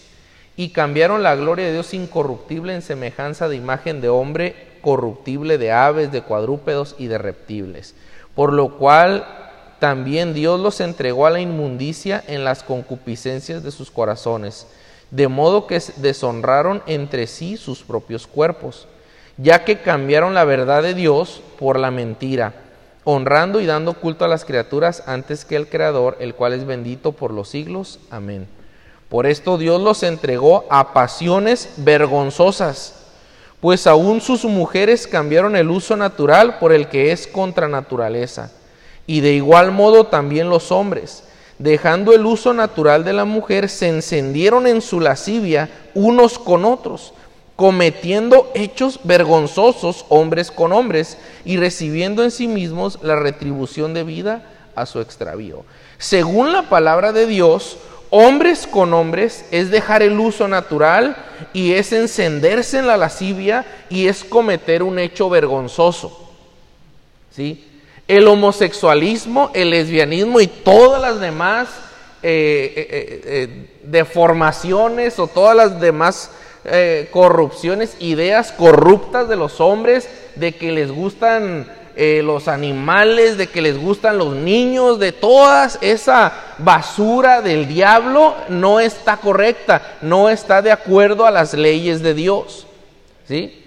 y 0.58 0.70
cambiaron 0.70 1.22
la 1.22 1.36
gloria 1.36 1.68
de 1.68 1.74
Dios 1.74 1.94
incorruptible 1.94 2.74
en 2.74 2.82
semejanza 2.82 3.48
de 3.48 3.56
imagen 3.56 4.02
de 4.02 4.10
hombre 4.10 4.56
corruptible, 4.82 5.58
de 5.58 5.72
aves, 5.72 6.12
de 6.12 6.22
cuadrúpedos 6.22 6.96
y 6.98 7.08
de 7.08 7.20
reptiles. 7.20 7.94
Por 8.34 8.54
lo 8.54 8.78
cual 8.78 9.26
también 9.80 10.34
Dios 10.34 10.60
los 10.60 10.80
entregó 10.80 11.26
a 11.26 11.30
la 11.32 11.42
inmundicia 11.42 12.24
en 12.28 12.44
las 12.44 12.64
concupiscencias 12.64 13.64
de 13.64 13.72
sus 13.72 13.92
corazones, 13.92 14.68
de 15.12 15.28
modo 15.28 15.68
que 15.68 15.82
deshonraron 15.98 16.84
entre 16.88 17.28
sí 17.28 17.58
sus 17.58 17.84
propios 17.84 18.28
cuerpos, 18.28 18.88
ya 19.38 19.64
que 19.64 19.80
cambiaron 19.80 20.34
la 20.34 20.46
verdad 20.46 20.84
de 20.84 20.94
Dios 20.94 21.42
por 21.58 21.80
la 21.80 21.92
mentira 21.92 22.54
honrando 23.06 23.62
y 23.62 23.66
dando 23.66 23.94
culto 23.94 24.26
a 24.26 24.28
las 24.28 24.44
criaturas 24.44 25.04
antes 25.06 25.46
que 25.46 25.56
el 25.56 25.70
Creador, 25.70 26.18
el 26.20 26.36
cual 26.36 26.54
es 26.54 26.66
bendito 26.66 27.14
por 27.14 27.32
los 27.32 27.48
siglos. 27.48 28.00
Amén. 28.10 28.48
Por 29.08 29.28
esto 29.28 29.58
Dios 29.58 29.80
los 29.80 30.04
entregó 30.04 30.66
a 30.70 30.92
pasiones 30.92 31.70
vergonzosas, 31.78 33.06
pues 33.62 33.88
aún 33.88 34.20
sus 34.20 34.44
mujeres 34.44 35.08
cambiaron 35.08 35.56
el 35.56 35.70
uso 35.70 35.96
natural 35.96 36.58
por 36.58 36.74
el 36.74 36.90
que 36.90 37.12
es 37.12 37.28
contra 37.28 37.68
naturaleza. 37.68 38.52
Y 39.08 39.22
de 39.22 39.34
igual 39.34 39.72
modo 39.72 40.08
también 40.08 40.50
los 40.50 40.72
hombres, 40.72 41.24
dejando 41.60 42.14
el 42.14 42.26
uso 42.26 42.54
natural 42.54 43.04
de 43.04 43.14
la 43.14 43.26
mujer, 43.26 43.70
se 43.70 43.88
encendieron 43.88 44.68
en 44.68 44.82
su 44.82 45.00
lascivia 45.00 45.70
unos 45.94 46.40
con 46.40 46.66
otros 46.66 47.14
cometiendo 47.56 48.52
hechos 48.54 49.00
vergonzosos 49.04 50.06
hombres 50.10 50.52
con 50.52 50.74
hombres 50.74 51.18
y 51.46 51.58
recibiendo 51.58 52.24
en 52.24 52.32
sí 52.32 52.48
mismos 52.48 53.00
la 53.02 53.16
retribución 53.16 53.94
de 53.94 54.04
vida 54.04 54.44
a 54.76 54.86
su 54.86 55.00
extravío. 55.00 55.64
Según 55.98 56.52
la 56.52 56.64
palabra 56.64 57.14
de 57.14 57.26
Dios, 57.26 57.78
hombres 58.10 58.68
con 58.68 58.94
hombres 58.94 59.46
es 59.52 59.72
dejar 59.72 60.04
el 60.04 60.20
uso 60.20 60.48
natural 60.48 61.16
y 61.54 61.74
es 61.74 61.94
encenderse 61.94 62.80
en 62.80 62.88
la 62.88 62.98
lascivia 62.98 63.66
y 63.90 64.08
es 64.08 64.24
cometer 64.26 64.84
un 64.84 65.00
hecho 65.00 65.30
vergonzoso. 65.30 66.30
¿Sí? 67.32 67.66
El 68.08 68.28
homosexualismo, 68.28 69.50
el 69.54 69.72
lesbianismo 69.72 70.40
y 70.40 70.48
todas 70.48 71.02
las 71.02 71.20
demás 71.20 71.70
eh, 72.22 72.74
eh, 72.76 73.22
eh, 73.24 73.68
deformaciones 73.84 75.20
o 75.20 75.28
todas 75.28 75.56
las 75.56 75.80
demás 75.80 76.32
corrupciones, 77.12 77.96
ideas 78.00 78.52
corruptas 78.52 79.30
de 79.30 79.36
los 79.36 79.62
hombres, 79.62 80.10
de 80.36 80.54
que 80.54 80.72
les 80.72 80.92
gustan 80.92 81.72
los 81.96 82.48
animales, 82.48 83.38
de 83.38 83.46
que 83.46 83.62
les 83.62 83.78
gustan 83.78 84.18
los 84.18 84.36
niños, 84.36 84.98
de 84.98 85.12
toda 85.12 85.70
esa 85.82 86.34
basura 86.58 87.44
del 87.44 87.68
diablo, 87.68 88.34
no 88.50 88.80
está 88.80 89.18
correcta, 89.18 89.98
no 90.02 90.28
está 90.28 90.64
de 90.64 90.72
acuerdo 90.72 91.28
a 91.28 91.32
las 91.32 91.54
leyes 91.54 92.02
de 92.02 92.16
Dios. 92.16 92.66
¿Sí? 93.28 93.65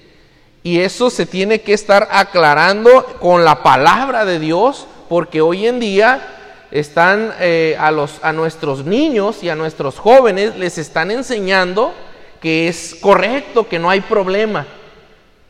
Y 0.62 0.80
eso 0.80 1.10
se 1.10 1.26
tiene 1.26 1.60
que 1.60 1.72
estar 1.72 2.08
aclarando 2.10 3.04
con 3.20 3.44
la 3.44 3.62
palabra 3.62 4.24
de 4.24 4.38
Dios, 4.38 4.86
porque 5.08 5.40
hoy 5.40 5.66
en 5.66 5.80
día 5.80 6.34
están 6.70 7.32
eh, 7.40 7.76
a, 7.78 7.90
los, 7.90 8.18
a 8.22 8.32
nuestros 8.32 8.84
niños 8.84 9.42
y 9.42 9.48
a 9.48 9.54
nuestros 9.54 9.98
jóvenes, 9.98 10.56
les 10.56 10.78
están 10.78 11.10
enseñando 11.10 11.94
que 12.40 12.68
es 12.68 12.96
correcto, 13.00 13.68
que 13.68 13.78
no 13.78 13.90
hay 13.90 14.00
problema. 14.00 14.66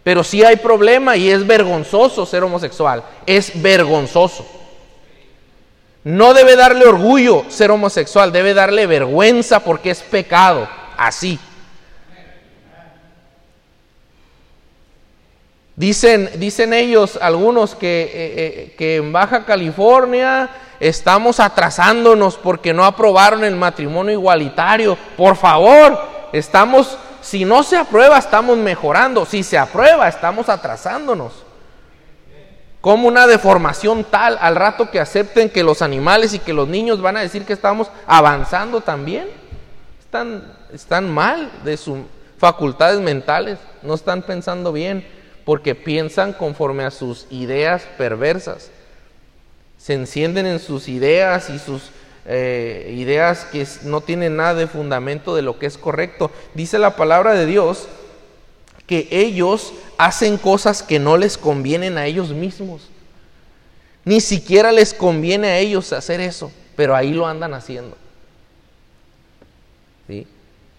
Pero 0.05 0.25
sí 0.25 0.43
hay 0.43 0.57
problema 0.57 1.17
y 1.17 1.29
es 1.31 1.47
vergonzoso 1.47 2.25
ser 2.25 2.43
homosexual. 2.43 3.03
Es 3.27 3.61
vergonzoso. 3.61 4.47
No 6.05 6.33
debe 6.33 6.57
darle 6.57 6.87
orgullo 6.87 7.45
ser 7.49 7.71
homosexual, 7.71 8.33
debe 8.33 8.55
darle 8.55 8.87
vergüenza 8.87 9.61
porque 9.61 9.91
es 9.91 10.01
pecado. 10.01 10.69
Así. 10.97 11.39
Dicen, 15.79 16.29
dicen 16.39 16.73
ellos, 16.73 17.17
algunos, 17.23 17.77
que, 17.77 18.03
eh, 18.03 18.11
eh, 18.13 18.75
que 18.77 18.97
en 18.97 19.13
Baja 19.13 19.45
California 19.45 20.51
estamos 20.81 21.39
atrasándonos 21.39 22.37
porque 22.37 22.75
no 22.75 22.85
aprobaron 22.85 23.45
el 23.45 23.55
matrimonio 23.55 24.13
igualitario. 24.13 24.99
Por 25.17 25.37
favor, 25.37 25.97
estamos, 26.33 26.99
si 27.21 27.45
no 27.45 27.63
se 27.63 27.77
aprueba, 27.77 28.19
estamos 28.19 28.59
mejorando. 28.59 29.25
Si 29.25 29.45
se 29.45 29.57
aprueba, 29.57 30.09
estamos 30.09 30.49
atrasándonos. 30.49 31.45
Como 32.81 33.07
una 33.07 33.29
deformación 33.29 34.03
tal 34.03 34.37
al 34.41 34.57
rato 34.57 34.91
que 34.91 34.99
acepten 34.99 35.49
que 35.49 35.63
los 35.63 35.81
animales 35.81 36.35
y 36.35 36.41
que 36.41 36.53
los 36.53 36.67
niños 36.67 37.01
van 37.01 37.19
a 37.19 37.21
decir 37.21 37.45
que 37.45 37.53
estamos 37.53 37.89
avanzando 38.05 38.81
también. 38.81 39.29
Están, 40.01 40.43
están 40.73 41.09
mal 41.09 41.53
de 41.63 41.77
sus 41.77 41.99
facultades 42.37 42.99
mentales, 42.99 43.61
no 43.83 43.95
están 43.95 44.23
pensando 44.23 44.73
bien 44.73 45.18
porque 45.49 45.75
piensan 45.75 46.35
conforme 46.35 46.85
a 46.85 46.91
sus 46.91 47.27
ideas 47.31 47.83
perversas. 47.97 48.69
Se 49.79 49.95
encienden 49.95 50.45
en 50.45 50.59
sus 50.59 50.91
ideas 50.91 51.49
y 51.49 51.59
sus 51.59 51.85
eh, 52.27 52.95
ideas 52.95 53.47
que 53.47 53.67
no 53.85 54.03
tienen 54.03 54.37
nada 54.37 54.53
de 54.53 54.67
fundamento 54.67 55.35
de 55.35 55.41
lo 55.41 55.59
que 55.59 55.65
es 55.65 55.79
correcto. 55.79 56.31
Dice 56.53 56.79
la 56.79 56.97
palabra 56.97 57.33
de 57.33 57.47
Dios 57.47 57.89
que 58.87 59.09
ellos 59.11 59.73
hacen 59.97 60.37
cosas 60.37 60.83
que 60.83 60.99
no 60.99 61.17
les 61.17 61.39
convienen 61.39 61.97
a 61.97 62.05
ellos 62.05 62.29
mismos. 62.29 62.83
Ni 64.05 64.21
siquiera 64.21 64.71
les 64.71 64.93
conviene 64.93 65.49
a 65.49 65.59
ellos 65.61 65.95
hacer 65.95 66.21
eso, 66.21 66.53
pero 66.77 66.95
ahí 66.95 67.15
lo 67.15 67.27
andan 67.27 67.55
haciendo. 67.55 67.97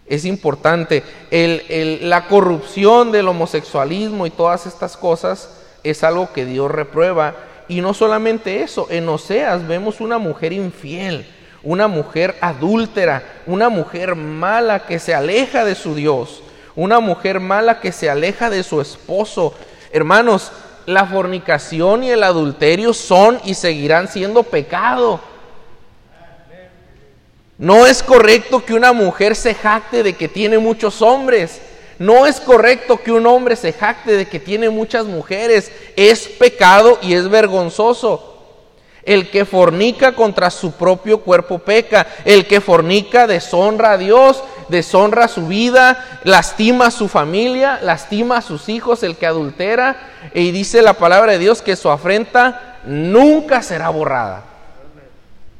Es 0.10 0.26
importante. 0.26 1.04
la 1.32 2.28
corrupción 2.28 3.12
del 3.14 3.30
homosexualismo 3.30 4.26
y 4.26 4.32
todas 4.32 4.66
estas 4.66 4.98
cosas 4.98 5.62
es 5.84 6.04
algo 6.04 6.34
que 6.34 6.46
Dios 6.46 6.70
reprueba. 6.70 7.36
Y 7.70 7.80
no 7.82 7.94
solamente 7.94 8.64
eso, 8.64 8.88
en 8.90 9.08
Oseas 9.08 9.66
vemos 9.68 10.02
una 10.02 10.18
mujer 10.18 10.52
infiel 10.52 11.26
una 11.64 11.88
mujer 11.88 12.38
adúltera, 12.42 13.24
una 13.46 13.70
mujer 13.70 14.16
mala 14.16 14.86
que 14.86 15.00
se 15.00 15.14
aleja 15.14 15.66
de 15.66 15.76
su 15.76 15.96
Dios, 15.96 16.42
una 16.76 17.00
mujer 17.00 17.40
mala 17.40 17.80
que 17.80 17.92
se 17.92 18.10
aleja 18.10 18.50
de 18.50 18.64
su 18.64 18.80
esposo. 18.82 19.54
Hermanos, 19.92 20.52
la 20.86 21.06
fornicación 21.06 22.04
y 22.04 22.12
el 22.12 22.24
adulterio 22.24 22.94
son 22.94 23.40
y 23.44 23.54
seguirán 23.54 24.08
siendo 24.08 24.44
pecado. 24.44 25.20
No 27.60 27.86
es 27.86 28.02
correcto 28.02 28.64
que 28.64 28.74
una 28.74 28.94
mujer 28.94 29.36
se 29.36 29.54
jacte 29.54 30.02
de 30.02 30.14
que 30.14 30.30
tiene 30.30 30.58
muchos 30.58 31.02
hombres. 31.02 31.60
No 32.00 32.26
es 32.26 32.40
correcto 32.40 33.02
que 33.04 33.12
un 33.12 33.28
hombre 33.28 33.58
se 33.58 33.74
jacte 33.74 34.14
de 34.14 34.28
que 34.28 34.40
tiene 34.40 34.70
muchas 34.70 35.06
mujeres. 35.06 35.70
Es 35.98 36.30
pecado 36.30 36.98
y 37.02 37.14
es 37.16 37.28
vergonzoso. 37.28 38.38
El 39.04 39.30
que 39.30 39.44
fornica 39.44 40.16
contra 40.16 40.52
su 40.52 40.72
propio 40.72 41.20
cuerpo 41.20 41.60
peca. 41.60 42.08
El 42.24 42.48
que 42.48 42.62
fornica 42.62 43.28
deshonra 43.28 43.92
a 43.92 43.98
Dios, 43.98 44.42
deshonra 44.70 45.28
su 45.28 45.48
vida, 45.48 46.22
lastima 46.24 46.86
a 46.86 46.92
su 46.92 47.10
familia, 47.10 47.82
lastima 47.84 48.38
a 48.38 48.42
sus 48.42 48.70
hijos. 48.70 49.04
El 49.04 49.18
que 49.18 49.26
adultera, 49.26 49.98
y 50.34 50.52
dice 50.52 50.82
la 50.82 50.94
palabra 50.94 51.34
de 51.34 51.40
Dios 51.40 51.62
que 51.62 51.76
su 51.76 51.90
afrenta 51.90 52.80
nunca 52.86 53.62
será 53.62 53.90
borrada. 53.90 54.46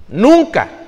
Nunca. 0.08 0.79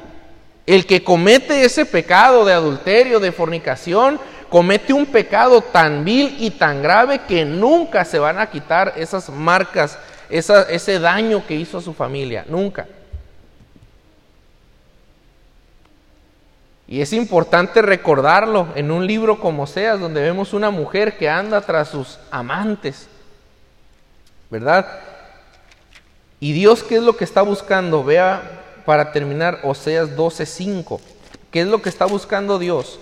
El 0.71 0.85
que 0.85 1.03
comete 1.03 1.65
ese 1.65 1.85
pecado 1.85 2.45
de 2.45 2.53
adulterio, 2.53 3.19
de 3.19 3.33
fornicación, 3.33 4.17
comete 4.47 4.93
un 4.93 5.05
pecado 5.05 5.59
tan 5.59 6.05
vil 6.05 6.37
y 6.39 6.49
tan 6.51 6.81
grave 6.81 7.19
que 7.27 7.43
nunca 7.43 8.05
se 8.05 8.19
van 8.19 8.39
a 8.39 8.49
quitar 8.49 8.93
esas 8.95 9.29
marcas 9.29 9.99
ese 10.29 10.99
daño 10.99 11.45
que 11.45 11.55
hizo 11.55 11.79
a 11.79 11.81
su 11.81 11.93
familia, 11.93 12.45
nunca. 12.47 12.87
Y 16.87 17.01
es 17.01 17.11
importante 17.11 17.81
recordarlo 17.81 18.69
en 18.73 18.91
un 18.91 19.05
libro 19.05 19.41
como 19.41 19.67
Seas, 19.67 19.99
donde 19.99 20.21
vemos 20.21 20.53
una 20.53 20.69
mujer 20.69 21.17
que 21.17 21.27
anda 21.27 21.59
tras 21.59 21.89
sus 21.89 22.17
amantes, 22.31 23.09
¿verdad? 24.49 25.01
Y 26.39 26.53
Dios, 26.53 26.81
¿qué 26.81 26.95
es 26.95 27.03
lo 27.03 27.17
que 27.17 27.25
está 27.25 27.41
buscando? 27.41 28.05
Vea 28.05 28.60
para 28.91 29.13
terminar 29.13 29.61
Oseas 29.63 30.17
12:5. 30.17 30.99
¿Qué 31.49 31.61
es 31.61 31.67
lo 31.67 31.81
que 31.81 31.87
está 31.87 32.05
buscando 32.05 32.59
Dios? 32.59 32.99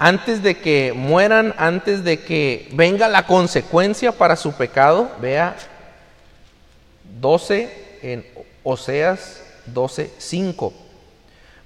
antes 0.00 0.42
de 0.42 0.58
que 0.58 0.92
mueran, 0.92 1.54
antes 1.56 2.02
de 2.02 2.18
que 2.18 2.68
venga 2.72 3.06
la 3.06 3.28
consecuencia 3.28 4.10
para 4.10 4.34
su 4.34 4.54
pecado, 4.54 5.08
vea 5.20 5.54
12 7.20 7.98
en 8.02 8.26
Oseas 8.64 9.40
12, 9.66 10.10
5. 10.18 10.72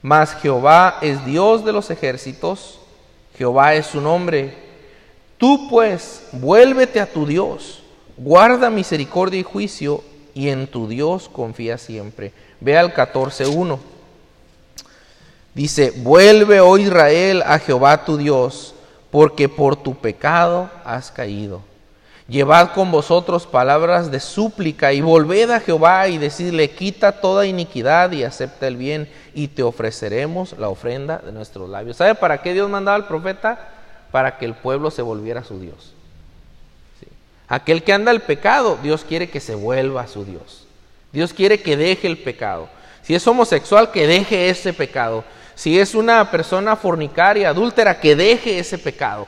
Mas 0.02 0.34
Jehová 0.34 0.98
es 1.00 1.24
Dios 1.24 1.64
de 1.64 1.72
los 1.72 1.88
ejércitos, 1.88 2.80
Jehová 3.38 3.72
es 3.76 3.86
su 3.86 4.02
nombre. 4.02 4.52
Tú 5.38 5.70
pues 5.70 6.24
vuélvete 6.32 7.00
a 7.00 7.10
tu 7.10 7.24
Dios, 7.24 7.82
guarda 8.18 8.68
misericordia 8.68 9.40
y 9.40 9.42
juicio 9.42 10.04
y 10.36 10.50
en 10.50 10.66
tu 10.66 10.86
Dios 10.86 11.30
confía 11.30 11.78
siempre. 11.78 12.30
Ve 12.60 12.76
al 12.76 12.92
14.1. 12.92 13.78
Dice, 15.54 15.94
vuelve, 15.96 16.60
oh 16.60 16.76
Israel, 16.76 17.42
a 17.46 17.58
Jehová 17.58 18.04
tu 18.04 18.18
Dios, 18.18 18.74
porque 19.10 19.48
por 19.48 19.76
tu 19.76 19.94
pecado 19.94 20.68
has 20.84 21.10
caído. 21.10 21.62
Llevad 22.28 22.74
con 22.74 22.92
vosotros 22.92 23.46
palabras 23.46 24.10
de 24.10 24.20
súplica 24.20 24.92
y 24.92 25.00
volved 25.00 25.50
a 25.50 25.60
Jehová 25.60 26.06
y 26.08 26.18
decidle, 26.18 26.70
quita 26.70 27.12
toda 27.12 27.46
iniquidad 27.46 28.12
y 28.12 28.22
acepta 28.22 28.66
el 28.66 28.76
bien 28.76 29.08
y 29.32 29.48
te 29.48 29.62
ofreceremos 29.62 30.54
la 30.58 30.68
ofrenda 30.68 31.16
de 31.24 31.32
nuestros 31.32 31.70
labios. 31.70 31.96
¿Sabe 31.96 32.14
para 32.14 32.42
qué 32.42 32.52
Dios 32.52 32.68
mandaba 32.68 32.96
al 32.96 33.08
profeta? 33.08 33.70
Para 34.12 34.36
que 34.36 34.44
el 34.44 34.54
pueblo 34.54 34.90
se 34.90 35.00
volviera 35.00 35.40
a 35.40 35.44
su 35.44 35.58
Dios. 35.58 35.95
Aquel 37.48 37.84
que 37.84 37.92
anda 37.92 38.10
al 38.10 38.22
pecado, 38.22 38.78
Dios 38.82 39.04
quiere 39.04 39.30
que 39.30 39.40
se 39.40 39.54
vuelva 39.54 40.02
a 40.02 40.08
su 40.08 40.24
Dios. 40.24 40.66
Dios 41.12 41.32
quiere 41.32 41.62
que 41.62 41.76
deje 41.76 42.06
el 42.06 42.18
pecado. 42.18 42.68
Si 43.02 43.14
es 43.14 43.26
homosexual, 43.26 43.92
que 43.92 44.06
deje 44.06 44.48
ese 44.48 44.72
pecado. 44.72 45.24
Si 45.54 45.78
es 45.78 45.94
una 45.94 46.30
persona 46.30 46.76
fornicaria, 46.76 47.50
adúltera, 47.50 48.00
que 48.00 48.16
deje 48.16 48.58
ese 48.58 48.78
pecado. 48.78 49.26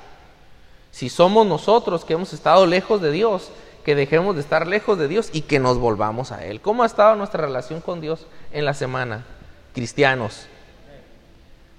Si 0.91 1.09
somos 1.09 1.47
nosotros 1.47 2.05
que 2.05 2.15
hemos 2.15 2.33
estado 2.33 2.67
lejos 2.67 3.01
de 3.01 3.13
Dios, 3.13 3.51
que 3.85 3.95
dejemos 3.95 4.35
de 4.35 4.43
estar 4.43 4.67
lejos 4.67 4.99
de 4.99 5.09
Dios 5.09 5.31
y 5.33 5.43
que 5.43 5.61
nos 5.61 5.79
volvamos 5.79 6.33
a 6.33 6.45
Él. 6.45 6.61
¿Cómo 6.61 6.83
ha 6.83 6.87
estado 6.87 7.15
nuestra 7.17 7.47
relación 7.47 7.81
con 7.81 8.01
Dios 8.01 8.27
en 8.53 8.65
la 8.65 8.75
semana? 8.75 9.25
Cristianos. 9.73 10.47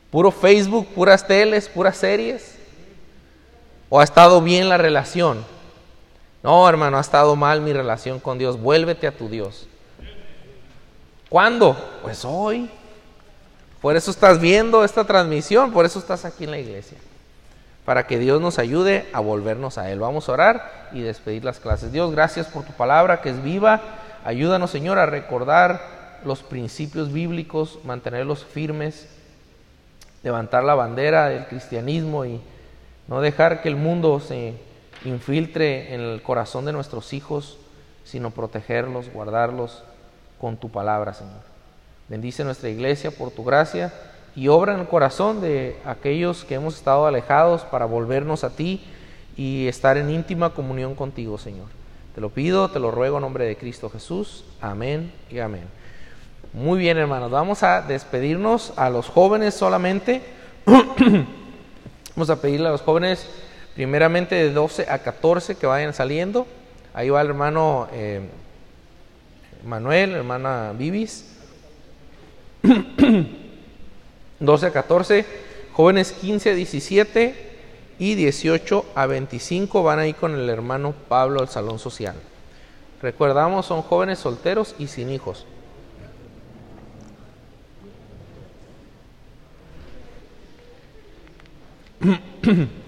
Puro 0.09 0.31
Facebook, 0.31 0.87
puras 0.95 1.27
teles, 1.27 1.69
puras 1.69 1.97
series. 1.97 2.57
¿O 3.89 3.99
ha 3.99 4.03
estado 4.03 4.41
bien 4.41 4.69
la 4.69 4.77
relación? 4.77 5.45
No, 6.41 6.67
hermano, 6.67 6.97
ha 6.97 7.01
estado 7.01 7.35
mal 7.35 7.61
mi 7.61 7.73
relación 7.73 8.19
con 8.19 8.37
Dios. 8.37 8.59
Vuélvete 8.59 9.07
a 9.07 9.11
tu 9.11 9.27
Dios. 9.27 9.67
¿Cuándo? 11.29 11.75
Pues 12.01 12.23
hoy. 12.25 12.69
Por 13.81 13.95
eso 13.95 14.11
estás 14.11 14.41
viendo 14.41 14.83
esta 14.83 15.05
transmisión, 15.05 15.71
por 15.71 15.85
eso 15.85 15.99
estás 15.99 16.25
aquí 16.25 16.43
en 16.43 16.51
la 16.51 16.59
iglesia. 16.59 16.97
Para 17.85 18.07
que 18.07 18.19
Dios 18.19 18.41
nos 18.41 18.59
ayude 18.59 19.07
a 19.13 19.19
volvernos 19.21 19.77
a 19.77 19.89
Él. 19.89 19.99
Vamos 19.99 20.27
a 20.27 20.33
orar 20.33 20.89
y 20.91 21.01
despedir 21.01 21.45
las 21.45 21.59
clases. 21.59 21.91
Dios, 21.91 22.11
gracias 22.11 22.47
por 22.47 22.63
tu 22.63 22.73
palabra 22.73 23.21
que 23.21 23.29
es 23.29 23.41
viva. 23.41 23.81
Ayúdanos, 24.25 24.71
Señor, 24.71 24.99
a 24.99 25.05
recordar 25.05 26.19
los 26.25 26.43
principios 26.43 27.13
bíblicos, 27.13 27.79
mantenerlos 27.85 28.43
firmes, 28.43 29.07
levantar 30.23 30.63
la 30.65 30.75
bandera 30.75 31.29
del 31.29 31.47
cristianismo 31.47 32.25
y 32.25 32.41
no 33.07 33.21
dejar 33.21 33.61
que 33.61 33.69
el 33.69 33.77
mundo 33.77 34.19
se 34.19 34.55
infiltre 35.05 35.93
en 35.93 36.01
el 36.01 36.21
corazón 36.21 36.65
de 36.65 36.73
nuestros 36.73 37.13
hijos, 37.13 37.57
sino 38.03 38.31
protegerlos, 38.31 39.11
guardarlos 39.11 39.83
con 40.39 40.57
tu 40.57 40.69
palabra, 40.69 41.13
Señor. 41.13 41.41
Bendice 42.07 42.43
nuestra 42.43 42.69
iglesia 42.69 43.11
por 43.11 43.31
tu 43.31 43.43
gracia 43.43 43.93
y 44.35 44.47
obra 44.47 44.73
en 44.73 44.79
el 44.79 44.87
corazón 44.87 45.41
de 45.41 45.77
aquellos 45.85 46.43
que 46.43 46.55
hemos 46.55 46.75
estado 46.75 47.05
alejados 47.05 47.61
para 47.63 47.85
volvernos 47.85 48.43
a 48.43 48.49
ti 48.49 48.81
y 49.37 49.67
estar 49.67 49.97
en 49.97 50.09
íntima 50.09 50.53
comunión 50.53 50.95
contigo, 50.95 51.37
Señor. 51.37 51.67
Te 52.15 52.21
lo 52.21 52.29
pido, 52.29 52.69
te 52.69 52.79
lo 52.79 52.91
ruego 52.91 53.17
en 53.17 53.21
nombre 53.21 53.45
de 53.45 53.57
Cristo 53.57 53.89
Jesús. 53.89 54.43
Amén 54.59 55.11
y 55.29 55.39
amén. 55.39 55.63
Muy 56.51 56.79
bien, 56.79 56.97
hermanos, 56.97 57.29
vamos 57.29 57.61
a 57.61 57.81
despedirnos 57.83 58.73
a 58.75 58.89
los 58.89 59.07
jóvenes 59.07 59.53
solamente. 59.53 60.23
vamos 62.15 62.29
a 62.29 62.41
pedirle 62.41 62.67
a 62.67 62.71
los 62.71 62.81
jóvenes 62.81 63.29
primeramente 63.75 64.35
de 64.35 64.51
12 64.51 64.87
a 64.89 64.99
14 64.99 65.55
que 65.55 65.67
vayan 65.67 65.93
saliendo. 65.93 66.47
Ahí 66.93 67.09
va 67.09 67.21
el 67.21 67.27
hermano 67.27 67.87
eh, 67.93 68.21
Manuel, 69.63 70.11
hermana 70.13 70.73
Vivis. 70.77 71.25
12 74.39 74.65
a 74.65 74.71
14, 74.71 75.25
jóvenes 75.73 76.13
15 76.13 76.51
a 76.51 76.53
17 76.55 77.49
y 77.99 78.15
18 78.15 78.85
a 78.95 79.05
25 79.05 79.83
van 79.83 79.99
a 79.99 80.07
ir 80.07 80.15
con 80.15 80.33
el 80.33 80.49
hermano 80.49 80.93
Pablo 81.07 81.41
al 81.41 81.49
salón 81.49 81.77
social. 81.79 82.15
Recordamos, 83.01 83.65
son 83.65 83.81
jóvenes 83.81 84.19
solteros 84.19 84.75
y 84.79 84.87
sin 84.87 85.09
hijos. 85.09 85.45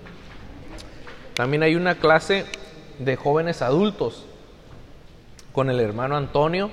También 1.35 1.63
hay 1.63 1.75
una 1.75 1.95
clase 1.95 2.45
de 2.99 3.15
jóvenes 3.15 3.61
adultos 3.61 4.25
con 5.53 5.69
el 5.69 5.79
hermano 5.79 6.17
Antonio. 6.17 6.71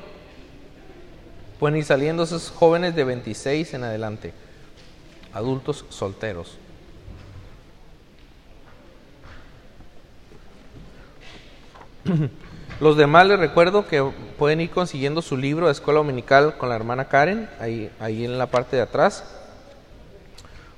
Pueden 1.58 1.76
ir 1.78 1.84
saliendo 1.84 2.22
esos 2.22 2.50
jóvenes 2.50 2.94
de 2.94 3.04
26 3.04 3.74
en 3.74 3.84
adelante, 3.84 4.32
adultos 5.32 5.84
solteros. 5.88 6.58
Los 12.80 12.96
demás 12.96 13.26
les 13.26 13.38
recuerdo 13.40 13.86
que 13.88 14.02
pueden 14.38 14.60
ir 14.60 14.70
consiguiendo 14.70 15.20
su 15.20 15.36
libro 15.36 15.66
de 15.66 15.72
escuela 15.72 15.98
dominical 15.98 16.56
con 16.58 16.68
la 16.68 16.76
hermana 16.76 17.06
Karen, 17.06 17.50
ahí, 17.58 17.90
ahí 17.98 18.24
en 18.24 18.38
la 18.38 18.46
parte 18.46 18.76
de 18.76 18.82
atrás. 18.82 19.24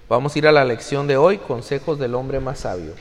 Vamos 0.09 0.35
a 0.35 0.39
ir 0.39 0.49
a 0.49 0.53
la 0.53 0.65
lección 0.65 1.07
de 1.07 1.19
hoy, 1.19 1.37
consejos 1.39 1.99
del 1.99 2.15
hombre 2.15 2.41
más 2.41 2.61
sabio. 2.61 2.95